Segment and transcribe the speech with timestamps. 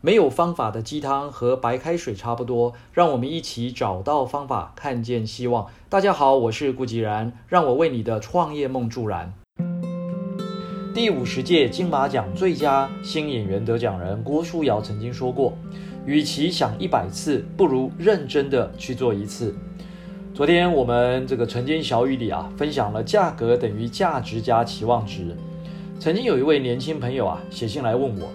[0.00, 5.66] 没有方法的鸡汤和白开水差不多，让我们一起找到方法，看见希望。
[5.88, 9.34] 大家好，我是顾吉然，让我为你的创业梦助燃。
[10.94, 15.52] 第五十届金马奖最佳新演员得奖人郭书瑶曾经说过
[16.06, 19.52] ：“与其想一百次，不如认真的去做一次。”
[20.32, 25.36] 昨天我们这个晨间小语里啊，分享了价格等于价值加期望值。
[25.98, 28.28] 曾经有一位年轻朋友啊，写信来问我。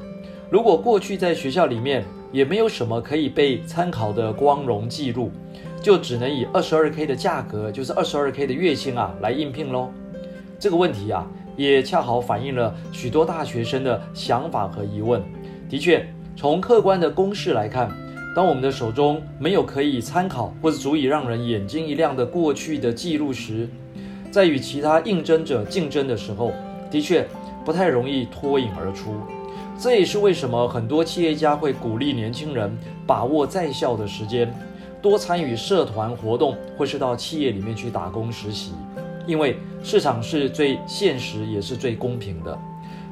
[0.54, 5.31] 如果过去在学校里面也没有什么可以被参考的光荣记录，
[5.81, 9.89] 就只能以二十二 K 的价格，就是二十二 K 的月薪啊来应聘喽。
[10.59, 11.26] 这个问题啊，
[11.57, 15.23] 也恰好反映了许多大学生的想法和疑问。
[15.67, 17.91] 的确，从客观的公式来看，
[18.35, 23.67] 当我们的手中没有可以参考或者足以让人眼睛一亮的过去的记录时，
[24.29, 26.51] 在与其他应征者竞争的时候，
[26.91, 27.27] 的确
[27.65, 29.15] 不太容易脱颖而出。
[29.80, 32.72] 这也是为什么很多企业家会鼓励年轻人
[33.05, 34.54] 把握在校的时间，
[35.02, 38.74] 多参与社团活动，或是到企业里面去打工实习。
[39.26, 42.57] 因为市场是最现实也是最公平的。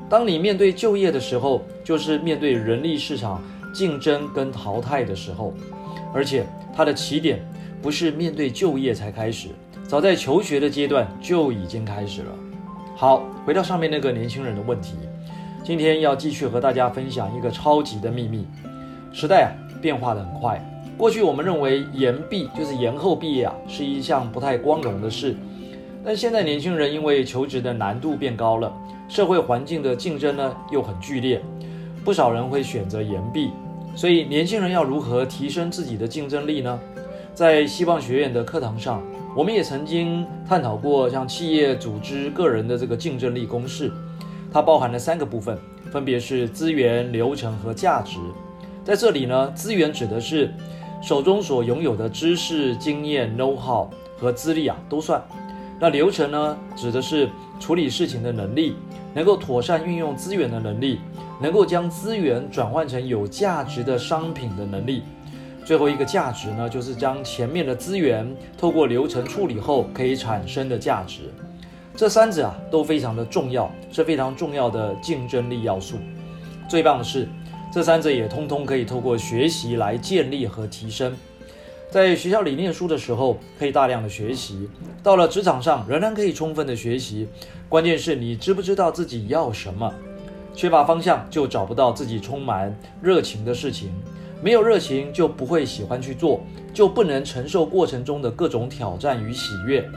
[0.10, 3.42] 当你面对就业的时候，就是面对人力市场
[3.74, 5.54] 竞争跟淘汰的时候。
[6.14, 7.40] 而且它的起点
[7.82, 9.48] 不是面对就业才开始，
[9.88, 12.32] 早在求学的阶段就已经开始了。
[12.96, 14.96] 好，回到上面那个年轻人的问题。
[15.64, 18.48] 今天要继续和大家分享一个超级的秘密。
[19.14, 20.60] 时代啊变化的很快，
[20.98, 25.36] 过去我们认为延毕就是延后毕业啊是一项不太光荣的事，
[26.04, 28.74] 但现在年轻人因为求职的难度变高了，
[29.08, 31.40] 社会环境的竞争呢又很剧烈，
[32.04, 33.52] 不少人会选择延毕。
[33.96, 36.80] 所以年轻人要如何提升自己的竞争力呢？
[37.36, 39.04] 在希望学院的课堂上，
[39.36, 43.92] 我们也曾经探讨过像企业、组织、个人的这个竞争力公式。
[44.52, 45.58] 它包含了三个部分，
[45.92, 48.18] 分别是资源、流程和价值。
[48.84, 50.54] 在这里呢，资源指的是
[51.02, 55.24] 手中所拥有的知识、经验、know how 和资历啊，都算。
[55.80, 57.30] 那流程呢，指的是
[57.60, 58.76] 处理事情的能力，
[59.14, 61.00] 能够妥善运用资源的能力，
[61.42, 65.04] 能够将资源转换成有价值的商品的能力。
[65.64, 71.32] 最后一个价值呢，就是将前面的资源透过流程处理后可以产生的价值。
[72.02, 75.98] 这三者啊都非常的重要，是非常重要的竞争力要素。
[76.68, 77.30] 最棒的是，
[77.72, 81.16] 这三者也通通可以透过学习来建立和提升。
[81.92, 84.68] 在学校里念书的时候，可以大量的学习；
[85.04, 87.28] 到了职场上，仍然可以充分的学习。
[87.70, 89.94] 关键是你知不知道自己要什么？
[90.56, 93.90] 缺乏方向，就找不到自己充满热情的事情；
[94.42, 96.42] 没有热情，就不会喜欢去做，
[96.74, 99.88] 就不能承受过程中的各种挑战与喜悦。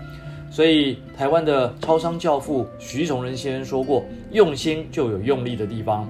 [0.54, 6.08] 所以，台湾的超商教父徐崇仁先生说过：“用心就有用力的地方。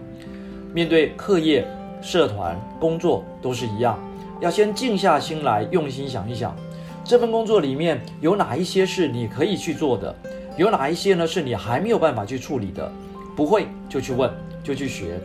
[0.75, 1.67] 面对课业、
[2.03, 3.99] 社团、工作都是一样，
[4.43, 6.55] 要先静下心来，用心想一想，
[7.03, 10.15] 这份工作里面有哪一些是你可以去做的，
[10.59, 12.93] 有哪一些呢是你还没有办法去处理的。
[13.35, 14.31] 不会就去问，
[14.63, 15.19] 就去学。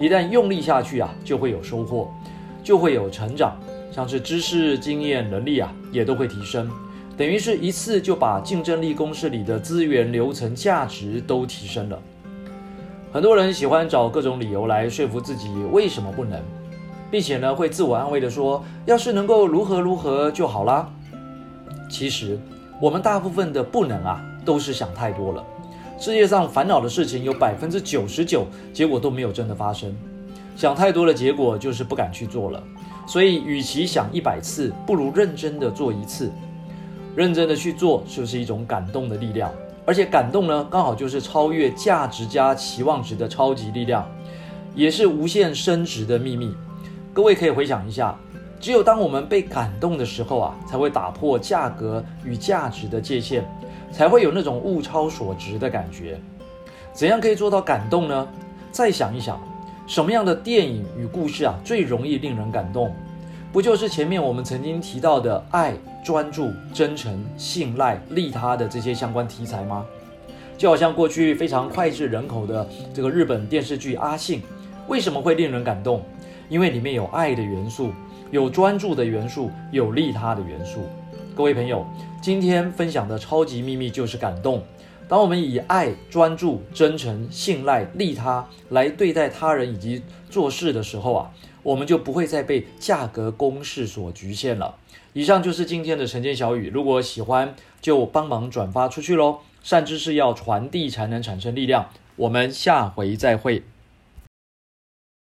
[0.00, 2.12] 一旦用力下去啊，就会有收获，
[2.64, 3.56] 就会有成长，
[3.92, 6.68] 像是知识、经验、能力啊，也都会提升。”
[7.16, 11.98] 等于是一次就把竞争力公式里的资源、流程、价值都提升了。
[13.12, 16.38] 很多人喜欢找各种理由来说服自己为什么不能，
[17.10, 20.86] 并且呢会自我安慰的说：“要是能够如何如何就好啦。”
[21.88, 22.38] 其实
[22.80, 25.42] 我们大部分的不能啊，都是想太多了。
[25.98, 28.44] 世界上烦恼的事情有百分之九十九，
[28.74, 29.96] 结果都没有真的发生。
[30.54, 32.62] 想太多的结果就是不敢去做了。
[33.06, 36.30] 所以，与其想一百次，不如认真的做一次。
[37.16, 39.50] 认真的去做，就是一种感动的力量，
[39.86, 44.06] 而且感动呢，刚好就是超越价值加期望值的超级力量，
[44.74, 46.54] 也是无限升值的秘密。
[47.14, 48.14] 各位可以回想一下，
[48.60, 53.42] 只有当我们被感动的时候啊，才会打破价格与价值的界限，
[53.90, 56.20] 才会有那种物超所值的感觉。
[56.92, 58.28] 怎样可以做到感动呢？
[58.70, 59.40] 再想一想，
[59.86, 62.94] 什么样的电影与故事啊，最容易令人感动？
[63.56, 65.72] 不就是前面我们曾经提到的爱、
[66.04, 69.86] 专注、真诚、信赖、利他的这些相关题材吗？
[70.58, 74.40] 就好像过去非常脍炙人口的这个日本电视剧《阿信》，
[74.88, 76.02] 为什么会令人感动？
[76.50, 77.92] 因为里面有爱的元素，
[78.30, 80.80] 有专注的元素，有利他的元素。
[81.34, 81.86] 各位朋友，
[82.20, 84.62] 今天分享的超级秘密就是感动。
[85.08, 91.30] 当我们以爱、专注、真诚、信赖、利他来对待他人以及做事的时候啊。
[91.66, 94.76] 我们就不会再被价格公式所局限了。
[95.14, 99.40] 以上就是今天的晨间小语，如果喜欢就帮忙转发出去喽。
[99.64, 101.90] 善知识要传递才能产生力量。
[102.14, 103.64] 我们下回再会。